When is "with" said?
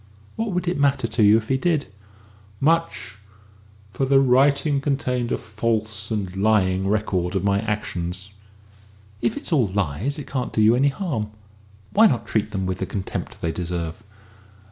12.65-12.79